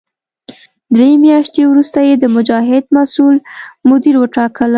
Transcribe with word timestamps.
درې 0.95 1.09
میاشتې 1.25 1.61
وروسته 1.67 1.99
یې 2.07 2.13
د 2.19 2.25
مجاهد 2.35 2.83
مسوول 2.95 3.37
مدیر 3.89 4.15
وټاکلم. 4.19 4.69